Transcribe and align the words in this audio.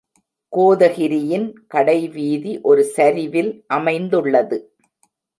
கோதகிரியின் 0.53 1.45
கடைவீதி 1.67 2.53
ஒரு 2.61 2.83
சரிவில் 2.95 3.51
அமைந்துள்ளது. 3.67 4.57